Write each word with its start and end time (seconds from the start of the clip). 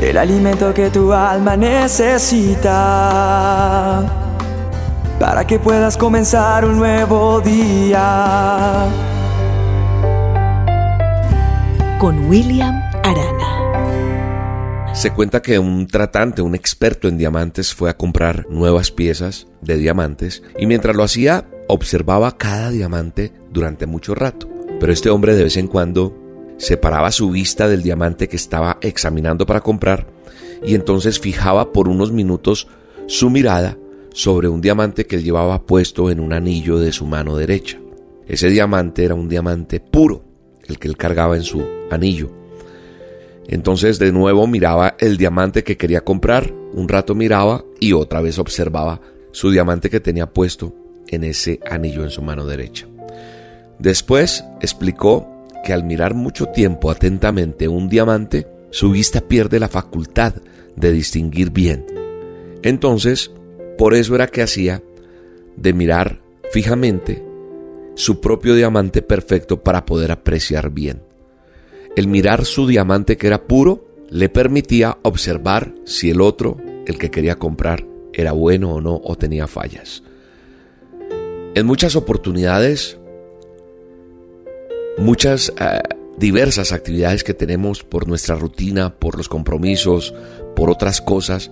el 0.00 0.16
alimento 0.18 0.72
que 0.74 0.90
tu 0.90 1.12
alma 1.12 1.56
necesita 1.56 2.72
para 5.18 5.46
que 5.46 5.58
puedas 5.58 5.96
comenzar 5.96 6.64
un 6.64 6.76
nuevo 6.76 7.40
día. 7.40 8.86
Con 11.98 12.28
William 12.28 12.82
Arana. 13.02 14.92
Se 14.92 15.10
cuenta 15.12 15.40
que 15.42 15.58
un 15.58 15.86
tratante, 15.86 16.42
un 16.42 16.54
experto 16.54 17.08
en 17.08 17.16
diamantes, 17.18 17.74
fue 17.74 17.90
a 17.90 17.96
comprar 17.96 18.46
nuevas 18.50 18.90
piezas 18.90 19.46
de 19.62 19.76
diamantes 19.76 20.42
y 20.58 20.66
mientras 20.66 20.94
lo 20.94 21.02
hacía 21.02 21.46
observaba 21.68 22.36
cada 22.36 22.70
diamante 22.70 23.32
durante 23.50 23.86
mucho 23.86 24.14
rato. 24.14 24.48
Pero 24.78 24.92
este 24.92 25.08
hombre 25.10 25.34
de 25.34 25.44
vez 25.44 25.56
en 25.56 25.68
cuando 25.68 26.25
separaba 26.58 27.10
su 27.10 27.30
vista 27.30 27.68
del 27.68 27.82
diamante 27.82 28.28
que 28.28 28.36
estaba 28.36 28.78
examinando 28.80 29.46
para 29.46 29.60
comprar 29.60 30.06
y 30.64 30.74
entonces 30.74 31.20
fijaba 31.20 31.72
por 31.72 31.88
unos 31.88 32.12
minutos 32.12 32.68
su 33.06 33.30
mirada 33.30 33.76
sobre 34.12 34.48
un 34.48 34.60
diamante 34.60 35.06
que 35.06 35.16
él 35.16 35.24
llevaba 35.24 35.62
puesto 35.62 36.10
en 36.10 36.20
un 36.20 36.32
anillo 36.32 36.78
de 36.78 36.92
su 36.92 37.06
mano 37.06 37.36
derecha. 37.36 37.78
Ese 38.26 38.48
diamante 38.48 39.04
era 39.04 39.14
un 39.14 39.28
diamante 39.28 39.78
puro, 39.78 40.24
el 40.66 40.78
que 40.78 40.88
él 40.88 40.96
cargaba 40.96 41.36
en 41.36 41.42
su 41.42 41.64
anillo. 41.90 42.30
Entonces 43.46 43.98
de 43.98 44.10
nuevo 44.12 44.46
miraba 44.46 44.96
el 44.98 45.16
diamante 45.18 45.62
que 45.62 45.76
quería 45.76 46.00
comprar, 46.00 46.52
un 46.72 46.88
rato 46.88 47.14
miraba 47.14 47.64
y 47.78 47.92
otra 47.92 48.20
vez 48.20 48.38
observaba 48.38 49.00
su 49.30 49.50
diamante 49.50 49.90
que 49.90 50.00
tenía 50.00 50.26
puesto 50.26 50.74
en 51.08 51.22
ese 51.22 51.60
anillo 51.70 52.02
en 52.02 52.10
su 52.10 52.22
mano 52.22 52.46
derecha. 52.46 52.86
Después 53.78 54.44
explicó 54.60 55.35
que 55.66 55.72
al 55.72 55.82
mirar 55.82 56.14
mucho 56.14 56.46
tiempo 56.46 56.92
atentamente 56.92 57.66
un 57.66 57.88
diamante, 57.88 58.46
su 58.70 58.92
vista 58.92 59.20
pierde 59.20 59.58
la 59.58 59.66
facultad 59.66 60.32
de 60.76 60.92
distinguir 60.92 61.50
bien. 61.50 61.84
Entonces, 62.62 63.32
por 63.76 63.94
eso 63.94 64.14
era 64.14 64.28
que 64.28 64.42
hacía 64.42 64.84
de 65.56 65.72
mirar 65.72 66.20
fijamente 66.52 67.20
su 67.96 68.20
propio 68.20 68.54
diamante 68.54 69.02
perfecto 69.02 69.64
para 69.64 69.84
poder 69.84 70.12
apreciar 70.12 70.70
bien. 70.70 71.02
El 71.96 72.06
mirar 72.06 72.44
su 72.44 72.68
diamante 72.68 73.16
que 73.16 73.26
era 73.26 73.42
puro 73.42 73.88
le 74.08 74.28
permitía 74.28 74.98
observar 75.02 75.74
si 75.84 76.10
el 76.10 76.20
otro, 76.20 76.58
el 76.86 76.96
que 76.96 77.10
quería 77.10 77.40
comprar, 77.40 77.84
era 78.12 78.30
bueno 78.30 78.72
o 78.72 78.80
no 78.80 79.00
o 79.02 79.16
tenía 79.16 79.48
fallas. 79.48 80.04
En 81.56 81.66
muchas 81.66 81.96
oportunidades, 81.96 83.00
muchas 84.98 85.52
eh, 85.60 85.80
diversas 86.18 86.72
actividades 86.72 87.24
que 87.24 87.34
tenemos 87.34 87.82
por 87.82 88.08
nuestra 88.08 88.36
rutina, 88.36 88.94
por 88.94 89.16
los 89.16 89.28
compromisos, 89.28 90.14
por 90.54 90.70
otras 90.70 91.00
cosas, 91.00 91.50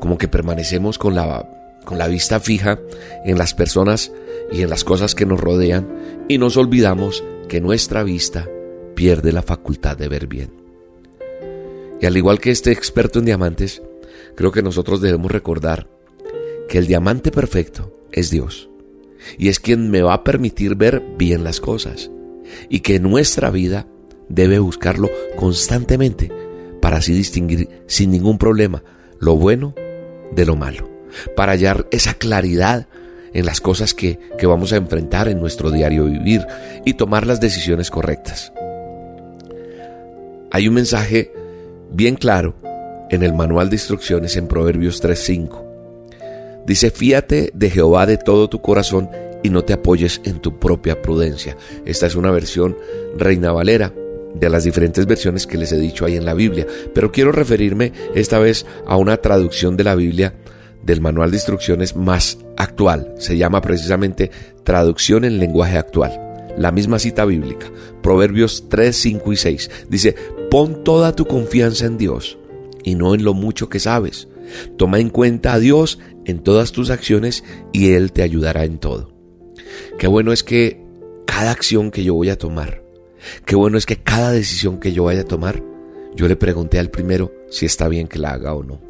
como 0.00 0.18
que 0.18 0.28
permanecemos 0.28 0.98
con 0.98 1.14
la, 1.14 1.48
con 1.84 1.98
la 1.98 2.08
vista 2.08 2.40
fija 2.40 2.78
en 3.24 3.38
las 3.38 3.54
personas 3.54 4.12
y 4.52 4.62
en 4.62 4.70
las 4.70 4.84
cosas 4.84 5.14
que 5.14 5.26
nos 5.26 5.40
rodean 5.40 6.24
y 6.28 6.38
nos 6.38 6.56
olvidamos 6.56 7.24
que 7.48 7.60
nuestra 7.60 8.02
vista 8.02 8.48
pierde 8.94 9.32
la 9.32 9.42
facultad 9.42 9.96
de 9.96 10.08
ver 10.08 10.26
bien. 10.26 10.52
Y 12.00 12.06
al 12.06 12.16
igual 12.16 12.38
que 12.38 12.50
este 12.50 12.70
experto 12.72 13.18
en 13.18 13.24
diamantes, 13.24 13.82
creo 14.34 14.52
que 14.52 14.62
nosotros 14.62 15.00
debemos 15.00 15.30
recordar 15.30 15.88
que 16.68 16.78
el 16.78 16.86
diamante 16.86 17.30
perfecto 17.30 17.96
es 18.12 18.30
Dios 18.30 18.68
y 19.38 19.48
es 19.48 19.58
quien 19.58 19.90
me 19.90 20.02
va 20.02 20.14
a 20.14 20.24
permitir 20.24 20.74
ver 20.74 21.02
bien 21.16 21.44
las 21.44 21.60
cosas 21.60 22.10
y 22.68 22.80
que 22.80 23.00
nuestra 23.00 23.50
vida 23.50 23.86
debe 24.28 24.58
buscarlo 24.58 25.10
constantemente 25.36 26.30
para 26.80 26.98
así 26.98 27.12
distinguir 27.12 27.82
sin 27.86 28.10
ningún 28.10 28.38
problema 28.38 28.82
lo 29.18 29.36
bueno 29.36 29.74
de 30.32 30.46
lo 30.46 30.56
malo, 30.56 30.90
para 31.36 31.52
hallar 31.52 31.86
esa 31.90 32.14
claridad 32.14 32.88
en 33.32 33.46
las 33.46 33.60
cosas 33.60 33.94
que, 33.94 34.18
que 34.38 34.46
vamos 34.46 34.72
a 34.72 34.76
enfrentar 34.76 35.28
en 35.28 35.40
nuestro 35.40 35.70
diario 35.70 36.04
vivir 36.04 36.46
y 36.84 36.94
tomar 36.94 37.26
las 37.26 37.40
decisiones 37.40 37.90
correctas. 37.90 38.52
Hay 40.50 40.68
un 40.68 40.74
mensaje 40.74 41.32
bien 41.90 42.14
claro 42.16 42.54
en 43.10 43.22
el 43.22 43.34
manual 43.34 43.70
de 43.70 43.76
instrucciones 43.76 44.36
en 44.36 44.46
Proverbios 44.46 45.02
3.5. 45.02 45.62
Dice, 46.66 46.90
fíate 46.90 47.50
de 47.54 47.70
Jehová 47.70 48.06
de 48.06 48.16
todo 48.16 48.48
tu 48.48 48.60
corazón 48.60 49.10
y 49.44 49.50
no 49.50 49.62
te 49.62 49.74
apoyes 49.74 50.20
en 50.24 50.40
tu 50.40 50.58
propia 50.58 51.00
prudencia. 51.00 51.56
Esta 51.84 52.06
es 52.06 52.16
una 52.16 52.32
versión 52.32 52.76
Reina 53.16 53.52
Valera 53.52 53.94
de 54.34 54.50
las 54.50 54.64
diferentes 54.64 55.06
versiones 55.06 55.46
que 55.46 55.58
les 55.58 55.70
he 55.70 55.78
dicho 55.78 56.04
ahí 56.04 56.16
en 56.16 56.24
la 56.24 56.34
Biblia, 56.34 56.66
pero 56.92 57.12
quiero 57.12 57.30
referirme 57.30 57.92
esta 58.16 58.40
vez 58.40 58.66
a 58.86 58.96
una 58.96 59.18
traducción 59.18 59.76
de 59.76 59.84
la 59.84 59.94
Biblia 59.94 60.34
del 60.82 61.00
manual 61.00 61.30
de 61.30 61.36
instrucciones 61.36 61.94
más 61.94 62.38
actual. 62.56 63.14
Se 63.18 63.36
llama 63.36 63.60
precisamente 63.60 64.32
traducción 64.64 65.24
en 65.24 65.38
lenguaje 65.38 65.78
actual 65.78 66.20
la 66.56 66.72
misma 66.72 66.98
cita 66.98 67.24
bíblica, 67.24 67.66
Proverbios 68.02 68.68
3, 68.68 68.94
5 68.94 69.32
y 69.32 69.36
6. 69.36 69.70
Dice, 69.88 70.14
pon 70.50 70.84
toda 70.84 71.14
tu 71.14 71.26
confianza 71.26 71.86
en 71.86 71.98
Dios 71.98 72.38
y 72.82 72.94
no 72.94 73.14
en 73.14 73.24
lo 73.24 73.34
mucho 73.34 73.68
que 73.68 73.80
sabes. 73.80 74.28
Toma 74.76 75.00
en 75.00 75.10
cuenta 75.10 75.54
a 75.54 75.58
Dios 75.58 75.98
en 76.24 76.40
todas 76.40 76.72
tus 76.72 76.90
acciones 76.90 77.44
y 77.72 77.92
Él 77.92 78.12
te 78.12 78.22
ayudará 78.22 78.64
en 78.64 78.78
todo. 78.78 79.13
Qué 79.98 80.06
bueno 80.06 80.32
es 80.32 80.42
que 80.42 80.80
cada 81.26 81.50
acción 81.50 81.90
que 81.90 82.04
yo 82.04 82.14
voy 82.14 82.30
a 82.30 82.38
tomar, 82.38 82.82
qué 83.46 83.56
bueno 83.56 83.78
es 83.78 83.86
que 83.86 83.96
cada 83.96 84.32
decisión 84.32 84.78
que 84.78 84.92
yo 84.92 85.04
vaya 85.04 85.22
a 85.22 85.24
tomar, 85.24 85.62
yo 86.14 86.28
le 86.28 86.36
pregunté 86.36 86.78
al 86.78 86.90
primero 86.90 87.32
si 87.50 87.66
está 87.66 87.88
bien 87.88 88.06
que 88.06 88.18
la 88.18 88.32
haga 88.32 88.54
o 88.54 88.62
no. 88.62 88.80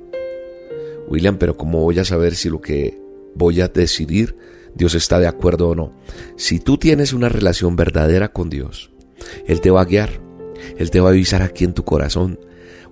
William, 1.09 1.39
pero 1.39 1.57
¿cómo 1.57 1.81
voy 1.81 1.99
a 1.99 2.05
saber 2.05 2.35
si 2.35 2.49
lo 2.49 2.61
que 2.61 2.99
voy 3.35 3.61
a 3.61 3.69
decidir 3.69 4.37
Dios 4.75 4.95
está 4.95 5.19
de 5.19 5.27
acuerdo 5.27 5.69
o 5.69 5.75
no. 5.75 5.93
Si 6.37 6.59
tú 6.59 6.79
tienes 6.79 7.13
una 7.13 7.29
relación 7.29 7.77
verdadera 7.77 8.33
con 8.33 8.51
Dios, 8.51 8.91
Él 9.47 9.61
te 9.61 9.71
va 9.71 9.83
a 9.83 9.85
guiar, 9.85 10.21
Él 10.77 10.91
te 10.91 11.01
va 11.01 11.09
a 11.09 11.13
avisar 11.13 11.43
aquí 11.43 11.65
en 11.65 11.75
tu 11.75 11.85
corazón. 11.85 12.41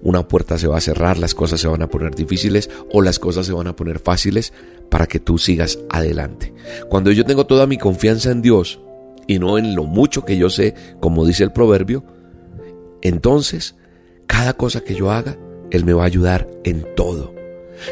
Una 0.02 0.26
puerta 0.26 0.58
se 0.58 0.66
va 0.66 0.78
a 0.78 0.80
cerrar, 0.80 1.18
las 1.18 1.34
cosas 1.34 1.60
se 1.60 1.68
van 1.68 1.82
a 1.82 1.88
poner 1.88 2.14
difíciles 2.14 2.68
o 2.90 3.02
las 3.02 3.18
cosas 3.18 3.46
se 3.46 3.52
van 3.52 3.68
a 3.68 3.76
poner 3.76 4.00
fáciles 4.00 4.52
para 4.88 5.06
que 5.06 5.20
tú 5.20 5.38
sigas 5.38 5.78
adelante. 5.88 6.52
Cuando 6.88 7.12
yo 7.12 7.24
tengo 7.24 7.46
toda 7.46 7.66
mi 7.66 7.78
confianza 7.78 8.30
en 8.30 8.42
Dios 8.42 8.80
y 9.26 9.38
no 9.38 9.58
en 9.58 9.76
lo 9.76 9.84
mucho 9.84 10.24
que 10.24 10.36
yo 10.36 10.50
sé, 10.50 10.74
como 11.00 11.24
dice 11.24 11.44
el 11.44 11.52
proverbio, 11.52 12.04
entonces 13.00 13.76
cada 14.26 14.54
cosa 14.54 14.82
que 14.82 14.94
yo 14.94 15.10
haga, 15.10 15.36
Él 15.70 15.84
me 15.84 15.92
va 15.92 16.02
a 16.02 16.06
ayudar 16.06 16.48
en 16.64 16.86
todo. 16.96 17.34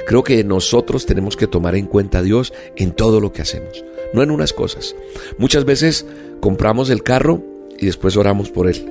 Creo 0.07 0.25
que 0.25 0.43
nosotros 0.45 1.07
tenemos 1.07 1.37
que 1.37 1.47
tomar 1.47 1.75
en 1.75 1.87
cuenta 1.87 2.19
a 2.19 2.23
Dios 2.23 2.53
en 2.77 2.93
todo 2.93 3.21
lo 3.21 3.33
que 3.33 3.43
hacemos, 3.43 3.85
no 4.15 4.23
en 4.23 4.31
unas 4.31 4.53
cosas. 4.53 4.95
Muchas 5.39 5.65
veces 5.65 6.07
compramos 6.41 6.91
el 6.91 7.03
carro 7.03 7.43
y 7.79 7.87
después 7.87 8.17
oramos 8.17 8.51
por 8.51 8.69
él, 8.69 8.85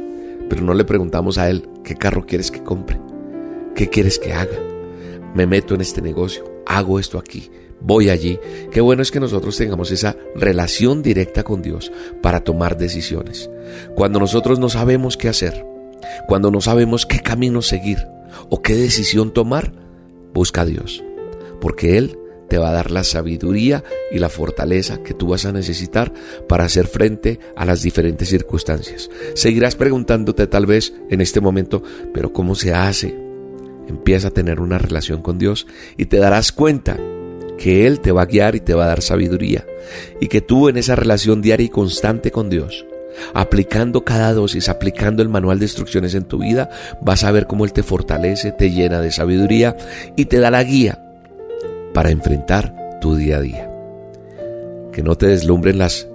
pero 0.49 0.61
no 0.61 0.73
le 0.73 0.85
preguntamos 0.85 1.37
a 1.37 1.49
él 1.49 1.67
qué 1.83 1.95
carro 1.95 2.25
quieres 2.25 2.51
que 2.51 2.63
compre, 2.63 2.99
qué 3.79 3.89
quieres 3.89 4.19
que 4.19 4.33
haga. 4.33 4.59
Me 5.33 5.47
meto 5.47 5.73
en 5.73 5.79
este 5.79 6.01
negocio, 6.01 6.43
hago 6.65 6.99
esto 6.99 7.17
aquí, 7.17 7.49
voy 7.79 8.09
allí. 8.09 8.37
Qué 8.71 8.81
bueno 8.81 9.01
es 9.01 9.09
que 9.09 9.21
nosotros 9.21 9.55
tengamos 9.55 9.89
esa 9.91 10.17
relación 10.35 11.01
directa 11.01 11.43
con 11.43 11.61
Dios 11.61 11.89
para 12.21 12.41
tomar 12.41 12.77
decisiones. 12.77 13.49
Cuando 13.95 14.19
nosotros 14.19 14.59
no 14.59 14.67
sabemos 14.67 15.15
qué 15.15 15.29
hacer, 15.29 15.65
cuando 16.27 16.51
no 16.51 16.59
sabemos 16.59 17.05
qué 17.05 17.21
camino 17.21 17.61
seguir 17.61 17.99
o 18.49 18.61
qué 18.61 18.75
decisión 18.75 19.33
tomar, 19.33 19.71
Busca 20.31 20.61
a 20.61 20.65
Dios, 20.65 21.03
porque 21.59 21.97
Él 21.97 22.19
te 22.49 22.59
va 22.59 22.69
a 22.69 22.73
dar 22.73 22.91
la 22.91 23.03
sabiduría 23.03 23.83
y 24.11 24.19
la 24.19 24.29
fortaleza 24.29 25.01
que 25.01 25.15
tú 25.15 25.29
vas 25.29 25.45
a 25.45 25.51
necesitar 25.51 26.13
para 26.47 26.65
hacer 26.65 26.85
frente 26.85 27.39
a 27.55 27.65
las 27.65 27.81
diferentes 27.81 28.29
circunstancias. 28.29 29.09
Seguirás 29.33 29.75
preguntándote 29.75 30.45
tal 30.45 30.67
vez 30.67 30.93
en 31.09 31.21
este 31.21 31.41
momento, 31.41 31.81
pero 32.13 32.31
¿cómo 32.31 32.53
se 32.53 32.75
hace? 32.75 33.28
Empieza 33.89 34.29
a 34.29 34.31
tener 34.31 34.61
una 34.61 34.77
relación 34.77 35.21
con 35.21 35.37
Dios 35.37 35.67
y 35.97 36.05
te 36.05 36.17
darás 36.17 36.53
cuenta 36.53 36.97
que 37.57 37.85
Él 37.85 37.99
te 37.99 38.13
va 38.13 38.21
a 38.21 38.27
guiar 38.27 38.55
y 38.55 38.61
te 38.61 38.73
va 38.73 38.85
a 38.85 38.87
dar 38.87 39.01
sabiduría 39.01 39.65
y 40.21 40.27
que 40.27 40.39
tú 40.39 40.69
en 40.69 40.77
esa 40.77 40.95
relación 40.95 41.41
diaria 41.41 41.65
y 41.65 41.69
constante 41.69 42.31
con 42.31 42.49
Dios 42.49 42.85
aplicando 43.33 44.05
cada 44.05 44.33
dosis, 44.33 44.69
aplicando 44.69 45.21
el 45.21 45.29
manual 45.29 45.59
de 45.59 45.65
instrucciones 45.65 46.15
en 46.15 46.23
tu 46.23 46.39
vida, 46.39 46.69
vas 47.01 47.23
a 47.23 47.31
ver 47.31 47.47
cómo 47.47 47.65
Él 47.65 47.73
te 47.73 47.83
fortalece, 47.83 48.51
te 48.51 48.71
llena 48.71 49.01
de 49.01 49.11
sabiduría 49.11 49.75
y 50.15 50.25
te 50.25 50.39
da 50.39 50.51
la 50.51 50.63
guía 50.63 51.03
para 51.93 52.11
enfrentar 52.11 52.99
tu 53.01 53.15
día 53.15 53.37
a 53.37 53.41
día. 53.41 53.71
Que 54.93 55.03
no 55.03 55.15
te 55.15 55.27
deslumbren 55.27 55.79
las 55.79 56.07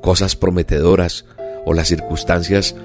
cosas 0.00 0.36
prometedoras 0.36 1.26
o 1.64 1.74
las 1.74 1.88
circunstancias 1.88 2.76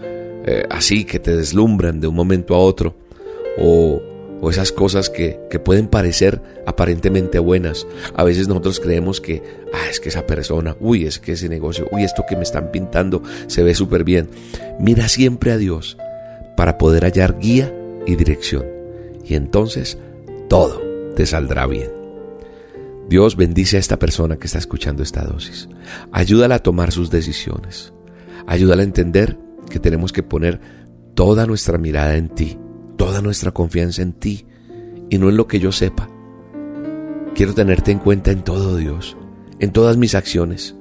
eh, 0.44 0.66
así 0.70 1.06
que 1.06 1.20
te 1.20 1.36
deslumbran 1.36 2.00
de 2.00 2.08
un 2.08 2.16
momento 2.16 2.56
a 2.56 2.60
otro 2.60 2.96
o 3.58 4.02
o 4.42 4.50
esas 4.50 4.72
cosas 4.72 5.10
que, 5.10 5.40
pueden 5.64 5.88
parecer 5.88 6.42
aparentemente 6.66 7.38
buenas. 7.38 7.86
A 8.16 8.24
veces 8.24 8.48
nosotros 8.48 8.80
creemos 8.80 9.22
que, 9.22 9.44
ah, 9.72 9.90
es 9.90 10.00
que 10.00 10.10
esa 10.10 10.26
persona, 10.26 10.76
uy, 10.80 11.06
es 11.06 11.20
que 11.20 11.34
ese 11.34 11.48
negocio, 11.48 11.88
uy, 11.92 12.04
esto 12.04 12.26
que 12.28 12.36
me 12.36 12.42
están 12.42 12.72
pintando 12.72 13.22
se 13.46 13.62
ve 13.64 13.76
súper 13.76 14.04
bien. 14.04 14.30
Mira 14.80 15.08
siempre 15.08 15.52
a 15.52 15.58
Dios 15.58 15.98
para 16.58 16.80
poder 16.80 17.04
hallar 17.04 17.38
guía 17.40 17.72
y 18.06 18.16
dirección. 18.16 18.66
y 19.24 19.36
entonces 19.36 20.00
todo 20.50 20.82
te 21.16 21.28
saldrá 21.28 21.68
bien. 21.68 21.92
Dios 23.08 23.36
bendice 23.36 23.78
a 23.78 23.80
esta 23.80 24.00
persona 24.00 24.38
que 24.38 24.48
está 24.48 24.58
escuchando 24.58 25.04
esta 25.04 25.24
dosis. 25.24 25.70
Ayúdala 26.12 26.56
a 26.56 26.60
tomar 26.60 26.92
sus 26.92 27.12
decisiones. 27.12 27.94
Ayúdala 28.48 28.82
a 28.82 28.86
entender 28.86 29.38
que 29.70 29.80
tenemos 29.80 30.12
que 30.12 30.24
poner 30.24 30.60
toda 31.14 31.46
nuestra 31.46 31.78
mirada 31.78 32.16
en 32.16 32.30
ti, 32.30 32.58
toda 33.02 33.24
nuestra 33.24 33.52
confianza 33.52 34.04
en 34.04 34.14
ti 34.14 34.46
y 35.10 35.18
no 35.18 35.30
en 35.30 35.36
lo 35.36 35.48
que 35.48 35.60
yo 35.60 35.72
sepa. 35.72 36.08
Quiero 37.34 37.56
tenerte 37.56 37.92
en 37.92 37.98
cuenta 37.98 38.30
en 38.30 38.44
todo, 38.44 38.76
Dios, 38.76 39.18
en 39.58 39.72
todas 39.72 39.98
mis 39.98 40.14
acciones. 40.14 40.76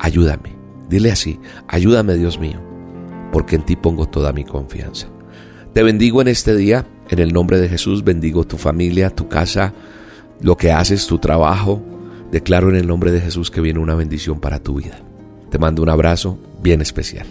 Ayúdame, 0.00 0.56
dile 0.88 1.12
así, 1.12 1.38
ayúdame, 1.68 2.16
Dios 2.16 2.40
mío, 2.40 2.60
porque 3.30 3.54
en 3.54 3.62
ti 3.62 3.76
pongo 3.76 4.08
toda 4.08 4.32
mi 4.32 4.42
confianza. 4.42 5.06
Te 5.72 5.84
bendigo 5.84 6.20
en 6.20 6.26
este 6.26 6.56
día, 6.56 6.88
en 7.08 7.20
el 7.20 7.32
nombre 7.32 7.60
de 7.60 7.68
Jesús, 7.68 8.02
bendigo 8.02 8.42
tu 8.42 8.58
familia, 8.58 9.10
tu 9.10 9.28
casa, 9.28 9.72
lo 10.40 10.56
que 10.56 10.72
haces, 10.72 11.06
tu 11.06 11.20
trabajo. 11.20 11.80
Declaro 12.32 12.68
en 12.70 12.74
el 12.74 12.88
nombre 12.88 13.12
de 13.12 13.20
Jesús 13.20 13.48
que 13.48 13.60
viene 13.60 13.78
una 13.78 13.94
bendición 13.94 14.40
para 14.40 14.58
tu 14.58 14.74
vida. 14.74 14.98
Te 15.50 15.60
mando 15.60 15.84
un 15.84 15.88
abrazo 15.88 16.36
bien 16.60 16.80
especial. 16.80 17.28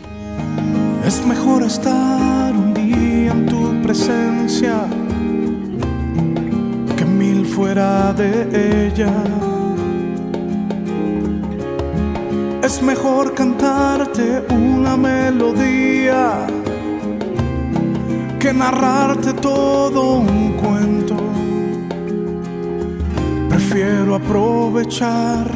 Es 1.05 1.25
mejor 1.25 1.63
estar 1.63 2.55
un 2.55 2.78
presencia 3.89 4.85
que 6.95 7.05
mil 7.05 7.43
fuera 7.43 8.13
de 8.13 8.31
ella. 8.85 9.11
Es 12.61 12.83
mejor 12.83 13.33
cantarte 13.33 14.43
una 14.51 14.95
melodía 14.95 16.45
que 18.39 18.53
narrarte 18.53 19.33
todo 19.33 20.19
un 20.19 20.53
cuento. 20.61 21.17
Prefiero 23.49 24.13
aprovechar 24.13 25.49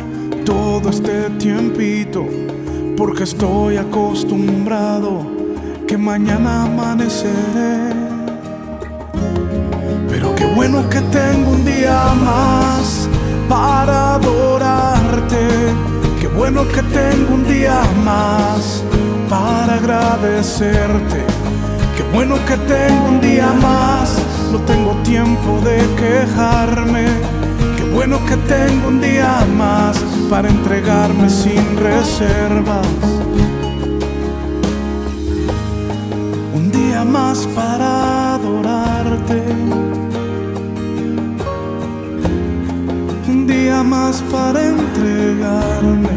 todo 0.43 0.89
este 0.89 1.29
tiempito 1.37 2.25
porque 2.97 3.25
estoy 3.25 3.77
acostumbrado 3.77 5.23
que 5.87 5.99
mañana 5.99 6.63
amaneceré. 6.63 8.02
Bueno 10.55 10.87
que 10.87 11.01
tengo 11.01 11.51
un 11.51 11.65
día 11.65 12.13
más 12.23 13.09
para 13.49 14.15
adorarte. 14.15 15.47
Qué 16.21 16.27
bueno 16.27 16.67
que 16.67 16.83
tengo 16.83 17.33
un 17.33 17.47
día 17.47 17.81
más 18.05 18.83
para 19.29 19.75
agradecerte. 19.75 21.25
Qué 21.97 22.03
bueno 22.13 22.35
que 22.45 22.55
tengo 22.57 23.05
un 23.05 23.19
día 23.19 23.51
más, 23.53 24.15
no 24.51 24.59
tengo 24.59 24.91
tiempo 25.03 25.59
de 25.65 25.77
quejarme. 25.95 27.05
Qué 27.75 27.83
bueno 27.91 28.23
que 28.27 28.37
tengo 28.37 28.89
un 28.89 29.01
día 29.01 29.45
más 29.57 29.97
para 30.29 30.49
entregarme 30.49 31.31
sin 31.31 31.65
reservas. 31.77 32.87
Un 36.53 36.71
día 36.71 37.03
más 37.03 37.47
para 37.55 38.35
adorarte. 38.35 39.82
Día 43.73 43.83
más 43.83 44.21
para 44.31 44.59
entregarme. 44.61 46.15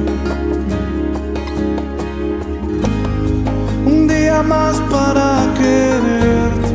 Un 3.87 4.07
día 4.07 4.43
más 4.43 4.77
para 4.91 5.29
quererte. 5.59 6.73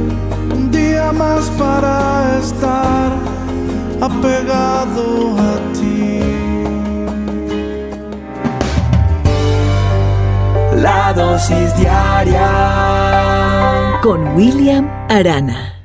Un 0.55 0.71
día 0.71 1.11
más 1.11 1.43
para 1.61 2.39
estar 2.39 3.11
apegado 4.01 5.37
a 5.37 5.53
ti. 5.75 6.19
La 10.81 11.13
dosis 11.13 11.75
diaria 11.77 12.49
Con 14.01 14.35
William 14.35 14.89
Arana. 15.09 15.80